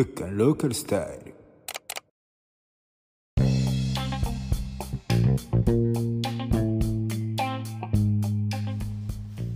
[0.00, 1.34] フッカンローカルスタイル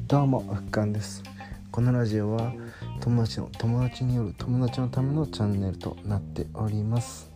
[0.07, 1.23] どうもフッカンです。
[1.71, 2.53] このラジオは
[3.01, 7.31] 友達の友達による友達のためのチャンネルとなっております。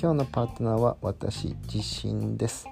[0.00, 2.68] 今日のパートナーは私自身です。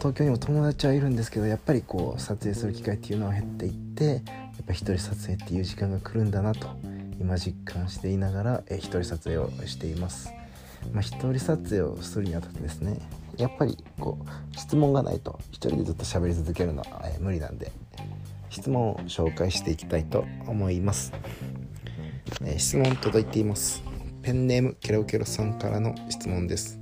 [0.00, 4.22] 東京にも友達はいるんですけどやっぱりこう撮影する機会っていうのは減っていってやっ
[4.66, 6.68] ぱ一人撮影っていう時間が来るんだなと
[7.20, 10.32] 今実感していながら、えー、一人撮影をしています。
[10.92, 12.98] まあ、一人撮影をするにあたってですね
[13.36, 17.70] やっぱりこう質問がないと一人でずっと喋り続けるのは、えー、無理なんで
[18.48, 21.12] 質問を紹介していきたいと思います、
[22.42, 23.82] えー、質問届いています。
[24.22, 26.78] ペンネームケロケロさんからの質問です。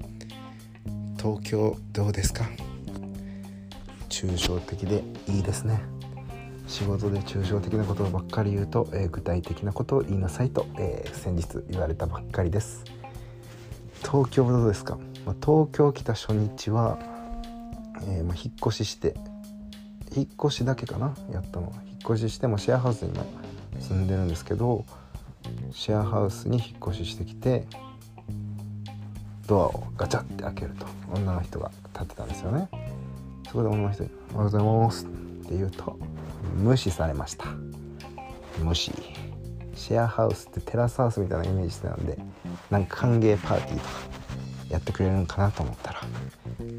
[1.18, 2.48] 東京どうですか？
[4.08, 5.80] 抽象的でいいですね。
[6.68, 12.84] 仕事で抽象的なことばっかり言うと、えー、具体的なことを言いなさいと、えー、先日言われたばっかりです。
[14.04, 16.98] 東京どうですか、まあ、東京来た初日は、
[18.02, 19.14] えー、まあ、引っ越しして
[20.14, 21.16] 引っ越しだけかな？
[21.32, 23.24] やったの引っ越ししてもシェアハウスに今
[23.80, 24.84] 住んでるんですけど
[25.72, 27.66] シェアハウスに引っ越ししてきて
[29.46, 32.68] ドアをガチャって開けると女の人が立ってたんですよね。
[33.46, 35.98] そこで女の人に「おはようございます」って言うと
[36.56, 37.46] 無視されました。
[38.62, 38.92] 無視。
[39.74, 42.18] シェアハウスってテラスハウスみたいなイメージしてたんで
[42.68, 43.90] なんか歓迎パーティーとか
[44.70, 46.00] やってくれるんかなと思ったら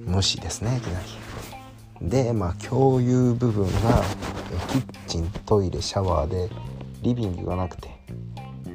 [0.05, 0.99] 無視ですねいきな
[2.01, 2.09] り。
[2.09, 4.03] でまあ共有部分が
[4.71, 6.49] キッチントイレシャワーで
[7.01, 7.89] リビングがなくて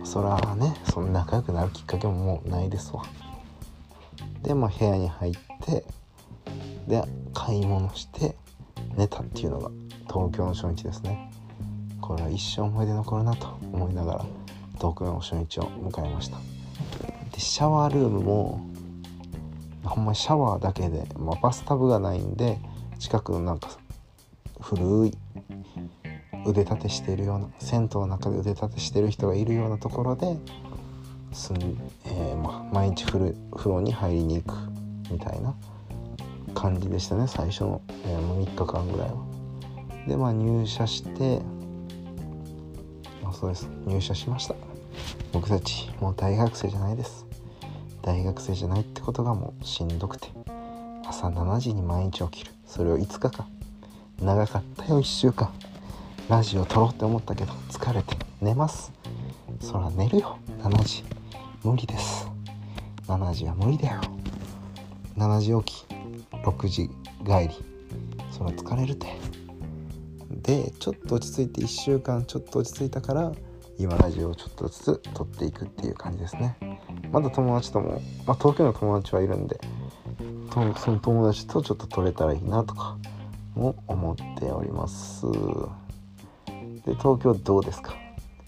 [0.05, 3.05] そらねそんな仲良くなるきっかけももうないですわ。
[4.43, 5.33] でまあ部屋に入っ
[5.65, 5.85] て
[6.89, 8.37] で買い物して
[8.97, 9.71] 寝たっていうのが
[10.15, 11.29] 東京の初日ですね
[12.01, 14.25] これは一生思い出残るなと思いながら
[14.77, 16.37] 東京の初日を迎えました
[17.33, 18.71] でシャワールームも
[19.83, 22.59] ほんまシャワーだけで、まあ、バスタブがないんで
[23.01, 23.71] 近くのなんか
[24.61, 25.19] 古い
[26.47, 30.37] 腕立てしてるような銭湯の中で腕立てしてる人がいるようなところで
[31.33, 31.57] すん、
[32.05, 33.35] えー、まあ、毎日風
[33.65, 34.57] 呂に入りに行く
[35.11, 35.55] みたいな
[36.55, 39.34] 感じでしたね最初の、えー、3日間ぐらいは。
[40.07, 41.41] でまあ入社して
[43.23, 43.69] まあそうです。
[43.87, 44.55] 入社しました。
[45.33, 47.27] 僕たちもう大学生じゃないです。
[48.03, 50.29] 大学生じゃないってことがもうしんどくて。
[51.07, 52.53] 朝7時に毎日起きる。
[52.67, 53.47] それを5日間
[54.21, 55.53] 長かったよ1週間。
[56.29, 58.17] ラジオ撮ろうって思ったけど疲れて。
[58.41, 58.93] 寝ます。
[59.61, 60.39] そら寝るよ。
[60.61, 61.05] 7時。
[61.63, 62.29] 無理です。
[63.09, 64.01] 7時は無理だよ。
[65.17, 65.87] 7時起き。
[66.45, 66.89] 6時
[67.27, 67.65] 帰り。
[68.31, 69.34] そら疲れるて。
[70.45, 73.33] でちょっと落ち着いて1週間ちょっと落ち着いたから
[73.79, 76.57] 今ラジオをちょっとずつ撮っていくっていう感じですね。
[77.11, 79.59] まだ友達とも、まあ、東京の友達はいるんで
[80.53, 82.97] その友達とちょっと撮れたらいいなとか
[83.55, 85.27] も思っております。
[86.85, 87.95] で東京どうですか？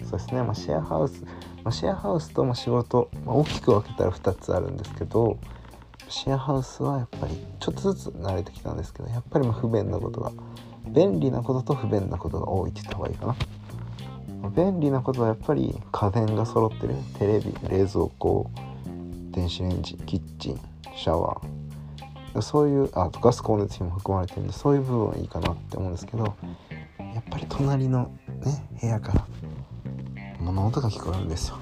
[0.02, 1.30] そうですね、まあ、シェアハウス、ま
[1.70, 5.38] あ、シェアハウスとま仕事、まあ、大きく分けたら2つあるんですけど
[6.08, 10.30] シェアハウスはやっぱりちょっとずつ慣れてきたんですけどやっぱりま不便なことが
[10.88, 13.36] 便利なことと不便なことが多いって言った方がいいかな。
[14.50, 16.94] 便利なことはやっぱり家電が揃ってる。
[17.18, 18.50] テレビ冷蔵庫
[19.30, 20.60] 電子レンジキッチン
[20.96, 22.42] シャワー。
[22.42, 26.36] そういうあとガス光熱費も含まれてるんでそういう部分はいいかなって思うんですけど
[26.98, 28.10] やっぱり隣の
[28.44, 29.26] ね部屋から
[30.40, 31.56] 物音が聞こえるんですよ。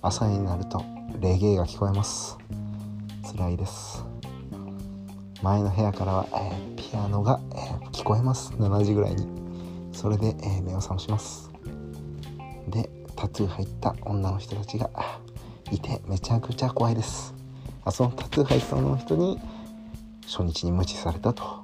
[0.00, 0.84] 朝になると
[1.20, 2.38] レゲエが聞こえます。
[3.36, 4.04] 辛いです。
[5.44, 7.56] 前の部屋からは、え、ピアノが、え、
[7.92, 8.54] 聞こえます。
[8.54, 9.28] 7時ぐらいに。
[9.92, 11.50] それで、え、目を覚まします。
[12.68, 14.88] でタトゥー入った女の人たちが
[15.70, 17.34] いてめちゃくちゃ怖いです。
[17.84, 19.38] あそのタトゥー入った女の人に
[20.22, 21.62] 初日に無視されたと。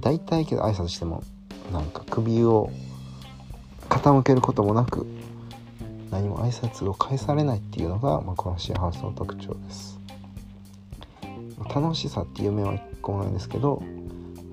[0.00, 1.22] 大体けど挨拶しても
[1.74, 2.70] なんか首を
[3.90, 5.06] 傾けることもなく
[6.10, 10.01] 何も挨拶を返されないっていうのが、まあ、このシェアハウスの特徴です。
[11.74, 13.82] 楽しさっていう面は一個もないんですけど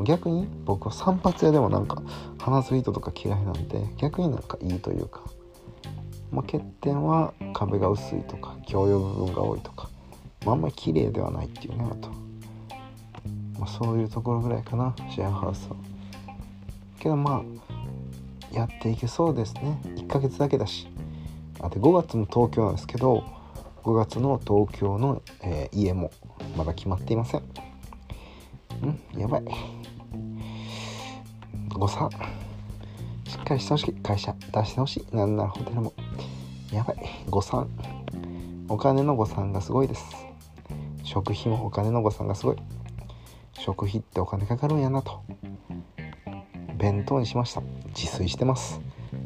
[0.06, 2.02] 逆に僕は散髪屋でもなんか
[2.40, 5.24] 鼻ずりとか嫌いなんで逆になんかいいというか、
[6.32, 9.90] まあ、欠点は壁が薄いとか共用部分が多いとか、
[10.46, 12.10] まあ、あんまり綺麗ではないっていうねあと、
[13.60, 15.76] まあ、そういうところぐらいかなシェアハウスは。
[17.00, 19.80] けどまあやっていけそうですね。
[19.96, 20.88] 1ヶ月だけだし。
[21.62, 23.24] あで5月も東京なんですけど
[23.84, 26.12] 5月の東京の、えー、家も
[26.58, 27.42] まだ決まっていません。
[27.42, 29.44] んやばい。
[31.70, 32.10] 誤差。
[33.26, 33.94] しっかりしてほしい。
[34.02, 35.16] 会社出してほしい。
[35.16, 35.94] なんならホテルも。
[36.72, 36.98] やばい。
[37.30, 37.70] 誤算。
[38.68, 40.04] お金の誤算がすごいです。
[41.04, 42.58] 食費もお金の誤算がすごい。
[43.54, 45.22] 食費ってお金かかるんやなと。
[46.78, 47.62] 弁当にしました。
[47.96, 48.80] 自炊してます。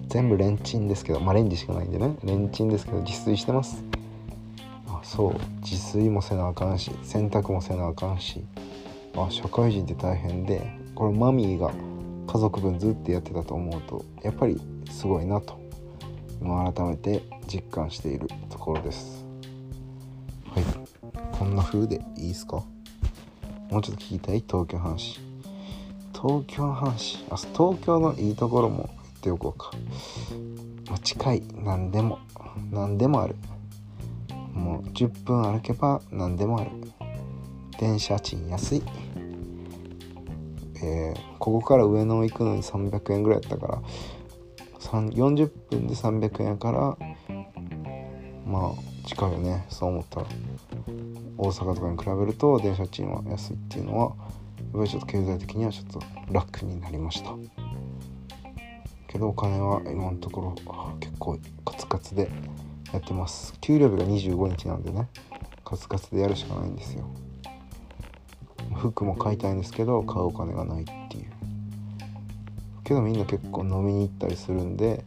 [0.07, 1.19] 全部レンチンですけど。
[1.19, 2.15] まあレンジしかないんでね。
[2.23, 3.83] レンチンですけど自炊してます。
[5.15, 5.33] そう。
[5.61, 8.43] 自炊もせなあかんし洗濯もせなあかんし。
[9.15, 11.71] あ社会人って大変でこれマミーが
[12.25, 15.61] 家族分ずっとやってたと思うとやっぱりすごいなと。
[16.41, 19.23] 今改めて実感しているところです。
[20.49, 20.63] はい。
[21.31, 22.63] こんな風でいいですか？
[23.69, 24.43] もうちょっと聞きたい？
[24.45, 25.19] 東京話。
[26.11, 27.23] 東京の話。
[27.29, 29.71] あ東京のいいところも言っておこうか、
[31.03, 31.43] 近い。
[31.63, 32.19] 何でも。
[32.71, 33.35] 何でもある。
[34.53, 36.71] もう10分歩けば何でもある。
[37.79, 38.83] 電車賃安い。
[40.83, 43.81] えー、ここから上野行くのに300円ぐらいやったから
[44.91, 46.97] 40分で300円やから
[48.45, 50.27] まあ近いよねそう思ったら。
[51.37, 54.15] 大阪とかに比べると電車賃は安いっていうのは
[54.57, 56.01] やっぱりちょっと経済的にはちょっと
[56.31, 57.31] 楽になりました。
[59.07, 60.55] けどお金は今のところ
[60.99, 62.29] 結構カツカツで
[62.93, 63.59] やってます。
[63.59, 65.09] 給料日が25日なんでね。
[65.65, 67.09] カツカツでやるしかないんですよ。
[68.75, 71.31] 服も買いたいんですけど買うお金がないっていう。
[72.83, 75.05] けどみんな結構飲みに行ったりするんで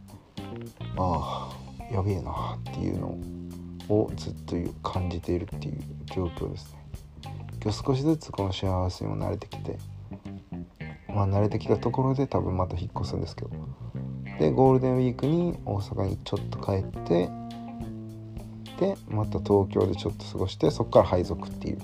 [0.97, 1.49] あ
[1.79, 3.17] あやべえなっていうの
[3.87, 5.79] をずっと感じているっていう
[6.13, 6.79] 状況ですね。
[7.63, 9.77] 今日少しずつこのシェアハウスにも慣れてきて
[11.07, 13.51] まあ慣れてきたところで多分また引っ越すんですけど。
[14.39, 17.29] でゴールデンウィークに大阪にちょっと帰って
[18.79, 21.79] でまた東京でちょっと過ごしてそこから配属っていう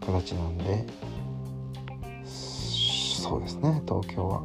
[0.00, 0.86] 形なんで
[2.24, 4.42] そうですね東京は。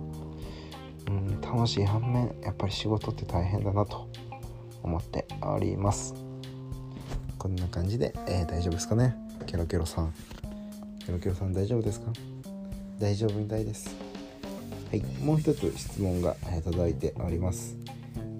[1.07, 4.07] うん楽しい反面やっぱり仕事って大変だなと
[4.83, 6.13] 思っております。
[7.39, 9.15] こんな感じで、えー、大丈夫ですかね？
[9.47, 10.13] ケロケロさん。
[11.03, 12.11] ケロケロさん大丈夫ですか？
[12.99, 13.95] 大丈夫みたいです。
[14.91, 17.75] はいもう一つ質問が、えー、届いております。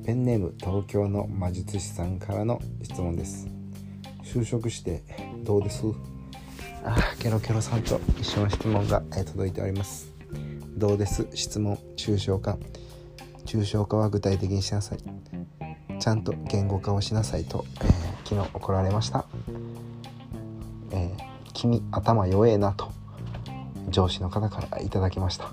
[0.09, 3.47] ペンネーム東京の魔術師さんからの質問です。
[4.23, 5.03] 就職して
[5.44, 5.83] どうです？
[6.83, 10.11] あケロケロさんと一緒の質問が、届いております。
[10.75, 11.27] どうです？
[11.35, 12.57] 質問抽象化。
[13.45, 16.00] 抽象化は具体的にしなさい。
[16.00, 19.25] ちゃんと言語化をしなさいと、えー、昨日怒られました、
[20.89, 21.17] えー、
[21.53, 22.91] 君頭弱えなと
[23.89, 25.51] 上司の方からいただきました。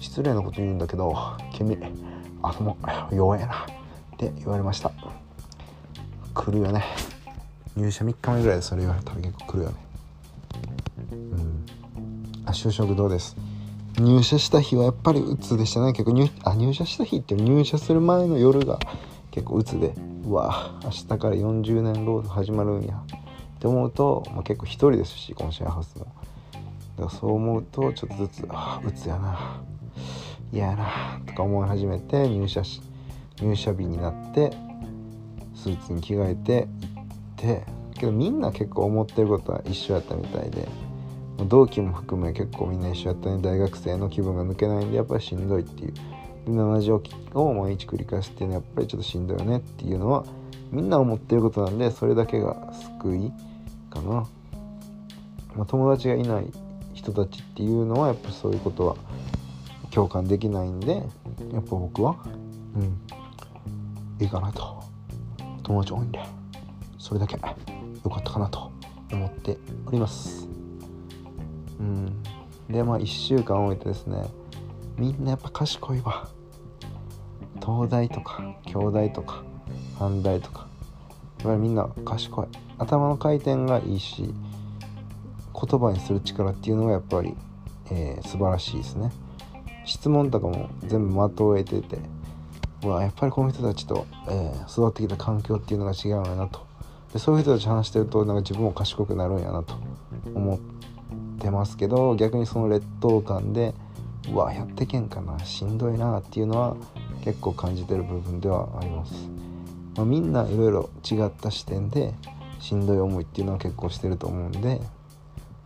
[0.00, 1.14] 失礼なこと言うんだけど
[1.52, 1.76] 君
[2.48, 2.76] 頭
[3.10, 3.66] 弱えな。
[4.14, 4.90] って言われました。
[6.34, 6.84] 来るよね。
[7.76, 9.76] 入社3日目ぐらいでそれ言われたら結構来るよね。
[11.12, 11.66] うん。
[12.46, 13.36] あ就職どうです？
[13.98, 15.92] 入社した日はやっぱり鬱でしたね。
[15.92, 18.78] 結構入あ入社した日って入社する前の夜が
[19.30, 19.94] 結構鬱で。
[20.26, 22.96] うわ明日から40年ロード始まるんや。
[22.96, 26.06] って思うと、まあ、結構一人ですしこのシェアハウスも。
[26.96, 29.62] だからそう思うとちょっとずつあ鬱やな。
[30.52, 31.20] 嫌やな。
[31.34, 32.80] とか思い始めて入社し
[33.42, 34.56] 入社日になって
[35.54, 37.64] スーツに着替えて行って
[37.98, 40.68] けどみんな結構思ってることは一緒やったみたいで
[41.48, 43.42] 同期も含め結構みんな一緒やったね。
[43.42, 45.92] 大学生の気分が抜けないんでやっぱりしんどいっていう。
[46.46, 50.24] で同じ起きを毎日繰り返すっていうのはやっぱりちょっとしんどいよねっていうのは
[50.70, 53.32] みんな思ってることなんでそれだけが救い
[53.90, 54.26] かな、
[55.56, 56.52] まあ、友達がいない
[56.92, 58.96] 人たちっていうのはやっぱそういうことは
[59.94, 60.96] 共感できないんで
[61.52, 62.16] やっぱ僕は
[62.74, 62.98] うん
[64.20, 64.82] いいかなと。
[65.64, 66.20] 友達多いんで
[66.98, 67.36] それだけ
[68.04, 68.70] 良かったかなと
[69.10, 70.46] 思っております。
[71.80, 72.22] うん。
[72.68, 74.24] でまあ1週間置いてですね
[74.96, 76.28] みんなやっぱ賢いわ。
[77.64, 79.42] 東大とか京大とか
[79.98, 80.68] 阪大とか
[81.38, 82.46] やっぱりみんな賢い。
[82.78, 84.34] 頭の回転がいいし
[85.54, 87.34] 言葉にする力っていうのがやっぱり、
[87.90, 89.12] えー、素晴らしいですね。
[89.84, 91.98] 質問とかも全部的を得てて
[92.84, 96.60] うわやっぱりこの人たちと、えー、育ってきた環境っていうのが違うんやなと。
[97.12, 99.74] でそういう人たち話してるとなんか自分も賢くなるんやなと
[100.34, 100.58] 思っ
[101.38, 103.72] てますけど逆にその劣等感で
[104.32, 106.76] うわやってけんかなしんどいなっていうのは
[107.24, 109.14] 結構感じてる部分ではあります、
[109.96, 112.14] まあ、みんないろいろ違った視点で
[112.58, 114.80] しんどい思いっていうのは結構してると思うんで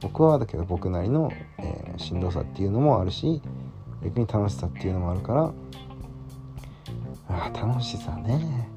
[0.00, 3.40] 僕はだけど僕なりの、えー、しんどさっていうのもあるし
[4.02, 5.52] 逆に楽しさっていうのもあるから。
[7.28, 8.68] あ楽しさね。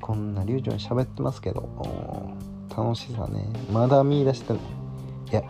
[0.00, 1.68] こんな流暢に喋ってますけど。
[2.76, 3.48] 楽しさね。
[3.72, 4.62] まだ見出してない。
[5.30, 5.42] いや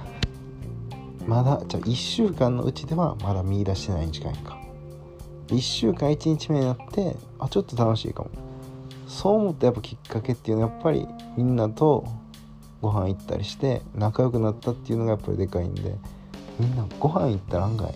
[1.27, 4.59] まだじゃあ1週間のうちではまだ見出してないに近いか。
[5.49, 8.31] 1週間1日目になってあちょっと楽しいかも。
[9.07, 12.07] そう思ったやっぱきっかけっていうのはやっぱりみんなと
[12.81, 15.97] ご飯行ったりして仲良くなったっていうのがやっぱりでかいんで
[16.61, 17.95] みんなご飯行ったら案外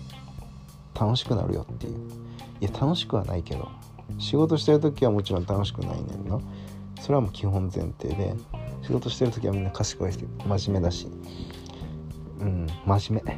[0.99, 1.97] 楽しくなるよっていう。
[2.61, 3.69] いや楽しくはないけど
[4.19, 6.39] 仕事してる時はもちろん楽しくないねんな
[7.01, 8.33] それはもう基本前提で
[8.81, 11.07] 仕事してる時はみんな賢いし真面目だし。
[12.39, 13.31] うん真面目。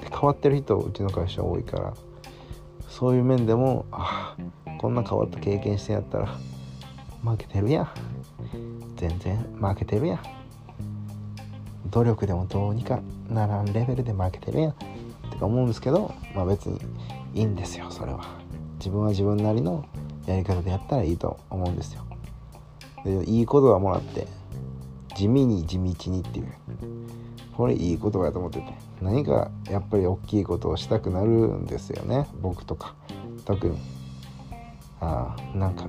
[0.00, 1.94] で変わってる人うちの会社多いから
[2.88, 4.36] そういう面でもあ
[4.78, 6.26] こんな変わった経験してやったら
[7.24, 7.88] 負けてるやん。
[8.96, 10.20] 全然負けてるやん。
[11.90, 14.74] 努力でもどうにかならんレベルで負けてるやん。
[15.36, 16.80] ってか思うんですけどまあ別に
[17.34, 18.24] いいんですよそれは。
[18.78, 19.84] 自分は自分なりの
[20.26, 22.04] やり方でやったらいいと思うんですよ。
[23.04, 24.26] でいい言葉もらって
[25.14, 26.52] 地味に地道にっていう。
[27.56, 28.66] これいい言葉やと思ってて
[29.00, 32.94] 何かやっぱり大きいことをしたくなるんですよね僕とか。
[33.44, 33.78] 特に。
[35.00, 35.86] ああなんか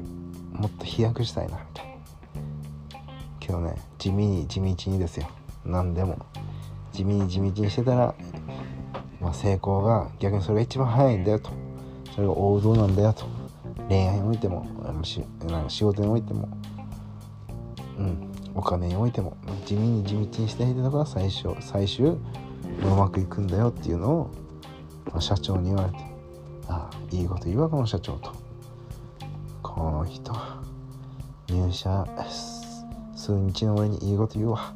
[0.51, 1.94] もっと飛躍したいなみたいな。
[3.39, 5.27] けどね地味に地道にですよ。
[5.66, 6.18] 何でも。
[6.92, 8.16] 地味に地道にしてたら、
[9.28, 11.50] まあ、成功が逆にそれが一番早いんだよと。
[12.16, 13.26] それが王道なんだよと。
[13.90, 14.66] 恋愛においても
[15.04, 16.48] しなんか仕事においても。
[18.00, 18.32] うん。
[18.56, 19.36] お金においても。
[19.66, 22.20] 地味に地道にしていたのが最初最終う
[22.98, 24.32] まくいくんだよっていうのを、
[25.12, 25.98] まあ、社長に言われて。
[26.70, 28.32] ああいいこと言うわこの社長と。
[29.62, 30.34] この人
[31.50, 32.08] 入社
[33.14, 34.74] 数日の上にいいこと言うわ。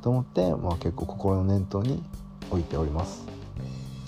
[0.00, 2.02] と思って、まあ、結構心の念頭に
[2.50, 3.31] 置いております。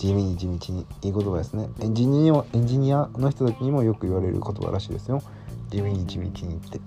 [0.04, 1.70] 地味に地道にいい言葉ですね。
[1.80, 5.23] エンジニアエンジニアの人たちにもよく言われる言葉らしいですよ。
[5.70, 6.78] 地味に地道にって。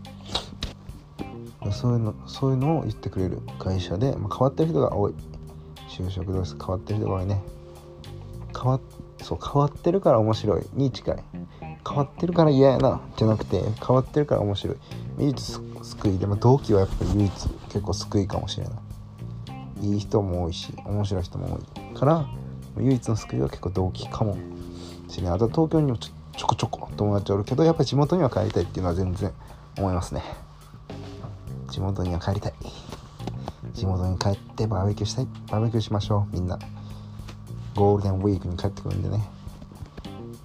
[1.71, 5.15] そういうのそういうのを言ってくれる会社で、まあ、変わってる人が多い。
[5.89, 6.55] 就職です。
[6.59, 7.41] 変わってる人が多いね。
[8.53, 8.79] 変わ
[9.23, 10.65] そう変わってるから面白い。
[10.73, 11.23] に近い。
[11.89, 13.01] 変わってるから嫌やな。
[13.17, 14.77] じゃなくて変わってるから面白い。
[15.17, 18.73] 唯一救いでも同期はやっぱり唯一結構救いかもしれない。
[19.81, 22.27] いい人も多いし面白い人も多いから
[22.81, 24.37] 唯一の救いは結構同期かも。
[25.09, 29.31] しれないあと東京にもちょちょこちょこ友達おるけどやっぱり地元には帰りたいっていうのは全然
[29.77, 30.21] 思いますね。
[31.69, 32.53] 地元には帰りたい。
[33.73, 35.27] 地元に帰ってバーベキューしたい。
[35.49, 36.59] バーベキューしましょうみんな。
[37.75, 39.37] ゴールデンウィークに帰ってくるんでね。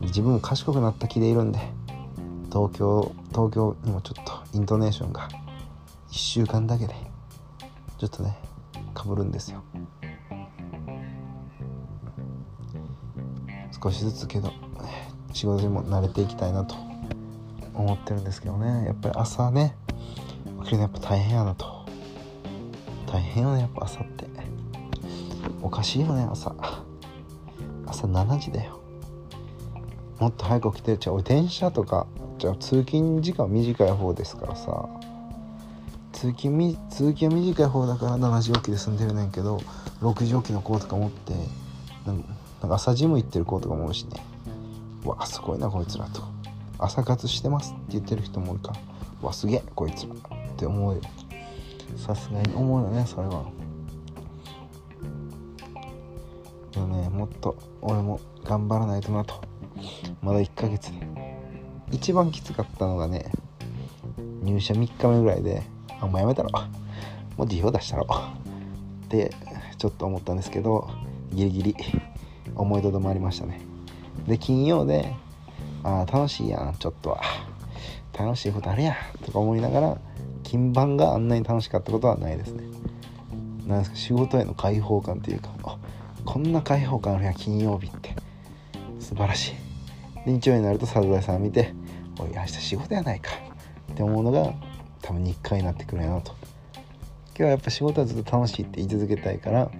[0.01, 1.61] 自分も賢くなった気でいるんで
[2.53, 5.29] 東京東京にもちょっとイントネーションが
[6.11, 6.95] 1週間だけで
[7.99, 8.37] ちょっとね
[8.95, 9.63] かぶるんですよ。
[13.83, 14.53] 少しずつけど
[15.33, 16.77] 仕事にも慣れていきたいなと
[17.75, 18.87] 思ってるんですけどね。
[18.87, 19.75] やっぱり朝ね
[20.63, 21.67] 起きるのやっぱ大変やなと。
[23.11, 24.27] 大変よねやっぱ朝って。
[25.63, 26.55] おかしいよね朝。
[27.87, 28.79] 朝7時だよ。
[30.21, 32.07] もっと早く起きてじゃあ俺電車とか
[32.39, 34.89] じゃあ通勤時間短い方ですからさ。
[36.13, 39.57] 通勤通勤は短い方だから7時起きで済んでるねんけど
[40.03, 41.33] 6時起きの子とか持って
[42.07, 42.29] なんか
[42.71, 44.21] 朝ジム行ってる子とかもおるしね。
[45.05, 46.23] わあすごいなこいつらと。
[46.79, 48.73] 朝活してますって言ってる人もおるか。
[48.73, 48.81] ら
[49.23, 50.19] わすげえこいつらっ
[50.57, 51.01] て思うよ。
[51.97, 53.45] さすがに思うよねそれは。
[56.73, 59.35] でもねもっと俺も頑張らないとなと。
[60.23, 61.07] まだ1ヶ月で。
[61.91, 63.33] 一番きつかったのがね
[64.43, 65.63] 入社3日目ぐらいで
[66.01, 66.51] あもうやめたろ。
[67.37, 68.07] もう辞表出したろ。
[69.07, 69.35] って
[69.79, 70.89] ちょっと思ったんですけど
[71.33, 71.77] ギリギリ
[72.57, 73.61] 思いとどまりましたね。
[74.27, 75.15] で金曜で
[75.83, 77.21] ああ楽しいやんちょっとは。
[78.19, 78.95] 楽しいことあるやん
[79.25, 79.99] とか思いながら
[80.43, 82.65] 金番があんなに楽しかったことはないですね。
[83.67, 85.79] なんですか仕事への解放感っていうかあ
[86.25, 88.15] こんな解放感あるやん金曜日って。
[89.01, 90.27] 素晴らしい。
[90.27, 91.75] で日曜になるとサザエさん見て
[92.21, 93.31] 「おい明日仕事やないか」
[93.93, 94.53] って思うのが
[95.01, 96.33] 多分日課になってくるやなと。
[97.29, 99.71] 今日はやっぱ仕事はずっと楽しいって言い続けたいから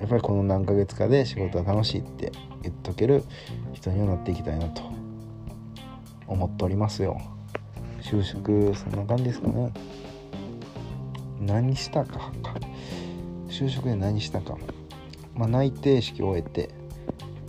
[0.00, 3.24] やっぱりこの何ヶ月かで仕事は楽しいって言っとける
[3.72, 4.82] 人にはなっていきたいなと
[6.26, 7.20] 思っておりますよ。
[8.02, 9.72] 就職そんな感じですかね。
[11.40, 12.32] 何したか。
[13.48, 14.56] 就職で何したか。
[15.34, 16.70] まあ内定式を終えて、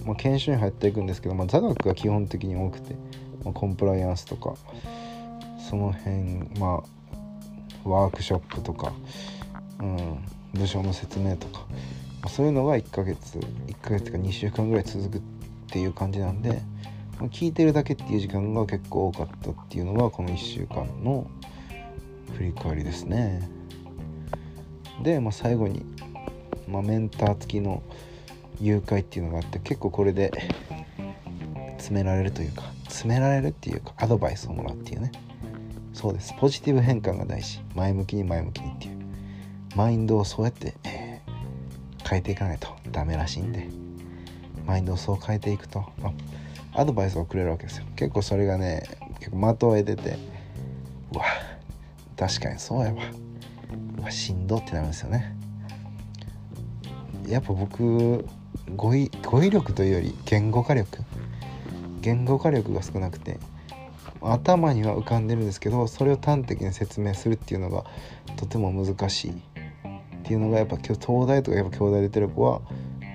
[0.06, 2.96] まあ、研修に入っていくんですけど、まあ、座学が基本的に多くて、
[3.44, 4.56] まあ、コンプライアンスとか
[5.70, 6.84] その辺ま
[7.86, 8.94] あワークショップとか、
[9.80, 10.20] うん、
[10.54, 11.66] 部署の説明とか、
[12.30, 15.22] そういうのが1ヶ月1ヶ月か2週間ぐらい続くっ
[15.70, 16.62] ていう感じなんで、
[17.26, 21.30] 聞いてるだけっていう時間が結構多かったっていうのがこの1週間の
[22.36, 23.50] 振り返りですね。
[25.02, 25.84] で、まあ、最後に、
[26.68, 27.82] まあ、メンター付きの
[28.62, 30.32] 誘拐っていうのがあって結構これで
[31.78, 35.12] 詰められるというか詰められるっていうかアドバイスをもらうっていうね。
[35.94, 36.36] そうです。
[36.40, 37.60] ポジティブ変換が大事。
[37.76, 38.98] 前向きに前向きにっていう。
[39.76, 41.07] マインドをそうやって、えー、
[42.08, 43.68] 変えていかないとダメらしいんで。
[44.68, 46.12] マインドをそう変えていくと、ま
[46.74, 47.86] あ、アドバイスをくれるわけですよ。
[47.96, 48.84] 結構それがね
[49.20, 50.18] 結構的を得てて
[51.14, 51.24] うわ
[52.18, 53.02] 確かにそうやわ
[53.98, 55.36] うわしんどってなるんですよね。
[57.28, 58.26] やっぱ僕
[58.76, 61.00] 語彙語彙力というより言語化力。
[62.02, 63.40] 言語化力が少なくて
[64.22, 67.84] 頭には浮かんでるんですけどそれを端的に説明するっていうのが
[68.38, 69.57] とても難しい。
[70.28, 72.60] っていうのがやっぱ東大とかやっぱ京大出てる子は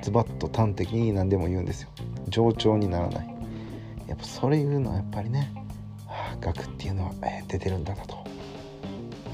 [0.02, 1.90] ズバッと端的に何でも言うんですよ。
[2.28, 3.28] 冗長にならない。
[4.09, 5.52] やっぱそれ言うのはやっぱりね、
[6.07, 8.25] はあ、学っていうのは、えー、出てるんだなと、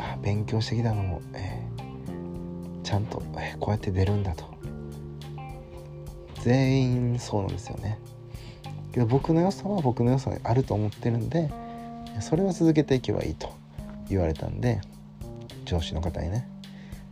[0.01, 4.45] あ、勉強してきたのも、えー、ちゃんと、えー、こうやって出るんだと。
[6.43, 8.01] 全員そうなんですよね。
[8.93, 11.49] けど僕の良さは僕の良さがあると思ってるんで
[12.21, 13.55] それを続けていけばいいと
[14.09, 14.81] 言われたんで
[15.65, 16.49] 上司の方にね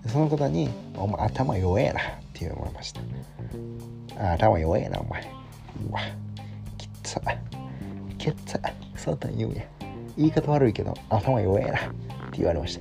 [0.07, 3.01] その方に「お前頭弱えな」って言われました
[4.35, 5.23] 「頭弱えなお前。
[5.89, 6.01] うわ
[6.79, 7.21] きっつ
[8.19, 8.59] きっつ
[8.97, 9.63] そうだ言うや。
[10.17, 11.81] 言い方悪いけど頭弱えな」っ
[12.31, 12.81] て言われました。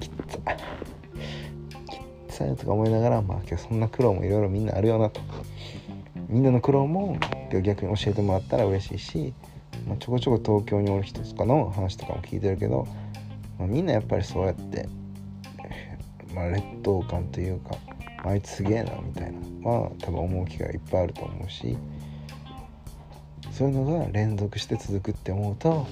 [0.00, 5.20] きっつきっつとか思いながらまあ今日そんな苦労もいろいろみんなあるよなと。
[6.28, 7.16] みんなの苦労も
[7.62, 9.34] 逆に教えてもらったら嬉しいし、
[9.86, 12.88] まあ、ちょこちょこ東京におる人とかの話とかも聞いてるけど、
[13.58, 14.88] まあ、みんなやっぱりそうやって、
[16.36, 17.76] まあ、劣等感というか
[18.22, 21.78] あいつすげえなみたいなまあ多分思う機会がいっぱいあると思うし
[23.50, 25.86] そういうのが連続して続くって思うと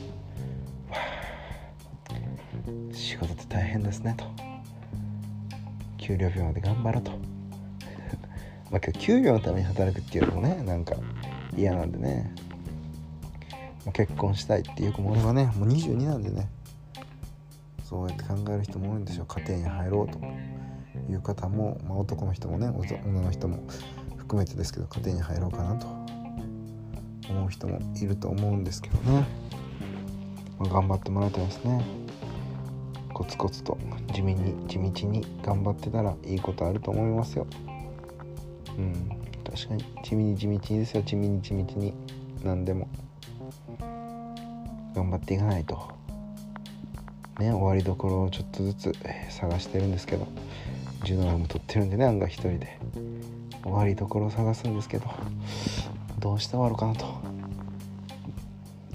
[2.92, 4.24] 仕事って大変ですねと。
[5.98, 7.12] 給料日まで頑張ろうと。
[8.70, 10.94] まあ今日給料のために働くっていうのもねなんか
[11.56, 12.30] 嫌なんでね、
[13.84, 16.48] まあ、結婚したいっていう子も俺はねもう22なんでね。
[17.94, 19.26] そうやって考える人も多いんでしょう。
[19.26, 20.18] 家庭に入ろうと
[21.08, 23.62] いう方も、まあ、男の人もね女の人も
[24.16, 25.86] 含めてですけど家庭に入ろうかなと
[27.30, 29.24] 思う人もいると思うんですけどね、
[30.58, 31.84] まあ、頑張ってもらいたいですね。
[33.12, 33.78] コツコツと
[34.12, 37.46] 地味に地道に頑張ってたらいいことあると思いますよ。
[38.76, 39.08] うん。
[39.48, 41.02] 確かに地味に地道にですよ。
[41.04, 41.94] 地味に地道に。
[42.42, 42.88] 何でも。
[44.96, 46.03] 頑張っていかないと。
[47.40, 48.92] ね終わりどころをちょっとずつ
[49.30, 50.26] 探してるんですけど
[51.04, 52.78] 17分も撮ってるんでね案外一人で。
[53.64, 55.06] 終わりどころを探すんですけど
[56.18, 57.06] どうして終わるかなと。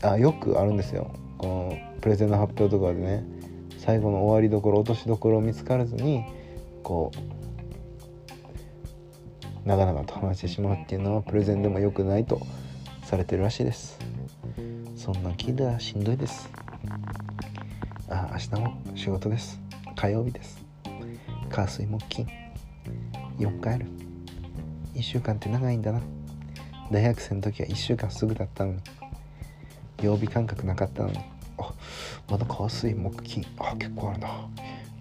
[0.02, 1.12] あよくあるんですよ。
[1.38, 3.24] このプレゼンの発表とかでね
[3.80, 6.24] 最後の終わりどころ落としどころを見つからずに
[6.84, 7.18] こう
[9.68, 12.42] 長々と話してしまうっていうのはプレゼンでも良くないと
[13.04, 14.00] されてるらしいです。
[14.96, 16.69] そんな聞いたらしんどいです。
[18.40, 19.60] 明日も仕事です。
[19.98, 20.64] 火曜日です。
[21.50, 22.26] 火水木金。
[23.38, 23.86] 4日ある。
[24.96, 26.00] 1週間って長いんだな。
[26.90, 28.80] 大学生の時は1週間すぐだったのに。
[30.02, 31.18] 曜日感覚なかったのに。
[31.58, 31.74] あ
[32.30, 33.46] まだ火水木金。
[33.60, 34.50] あ結構あるな。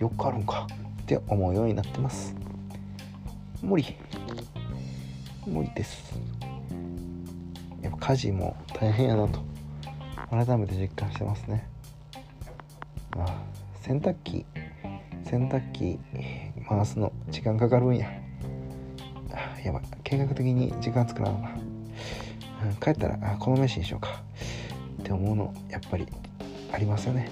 [0.00, 0.66] 4日あるんか。
[1.02, 2.34] って思うようになってます。
[3.62, 3.94] 無理。
[5.46, 6.18] 無理です。
[7.82, 9.38] やっぱ家事も大変やなと。
[10.28, 11.77] 改めて実感してますね。
[13.18, 13.42] あ
[13.82, 14.44] 洗濯機
[15.24, 15.98] 洗濯機
[16.68, 18.08] 回すの時間かかるんや。
[19.64, 19.82] やばい。
[20.04, 21.38] 計画的に時間作らな。
[21.38, 21.50] な、
[22.64, 24.22] うん、帰ったらあこの飯にしようか。
[25.00, 26.06] って思うのやっぱり
[26.72, 27.30] ありますよね。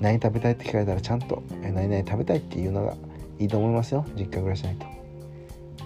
[0.00, 2.94] 何食べたいって聞かれたらちゃんと何々食べたいっていうのが
[3.38, 4.04] いいと思いますよ。
[4.16, 4.86] 実家暮らしないと。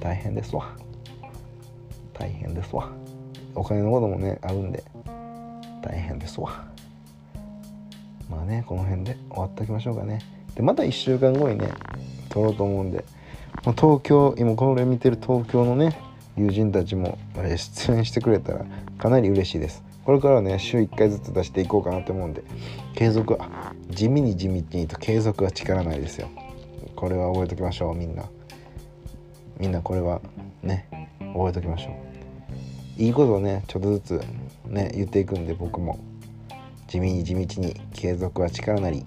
[0.01, 0.75] 大変ですわ。
[2.15, 2.91] 大変ですわ。
[3.55, 4.85] お金のこともねあるんで
[5.83, 6.67] 大変ですわ。
[8.29, 10.21] まあねこの辺で終わっておきましょうかね。
[10.55, 11.73] でまた1週間後にね
[12.31, 13.05] 撮ろうと思うんで。
[13.63, 15.99] 東京今これ見てる東京のね
[16.37, 18.65] 友人たちも出演してくれたら
[18.99, 19.83] かなり嬉しいです。
[20.05, 22.45] これからはね週1回ずつ出していこうかなと思うんで
[22.95, 26.29] 継続は地味に地道にと継続は力ないですよ。
[26.95, 28.25] これは覚えておきましょうみんな。
[29.59, 30.21] みんなこれは
[30.63, 30.87] ね
[31.19, 31.91] 覚えておきましょ
[32.99, 33.03] う。
[33.03, 34.23] いいことをねちょっとずつ
[34.67, 35.99] ね言っていくんで僕も。
[36.87, 39.05] 地味に地道に継続は力なり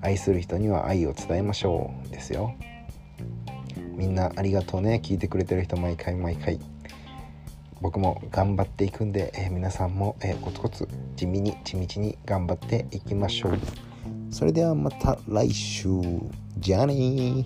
[0.00, 2.54] 愛する人には愛を伝えましょうですよ。
[3.96, 6.60] みんなありがとうね聞いてくれてる人毎回毎回。
[7.80, 13.58] 僕も頑張っていくんで、えー、皆さんも、えー、コツコツ地味に地道に頑張っていきましょう。
[14.30, 15.88] それではまた来週。
[16.58, 17.44] じゃあね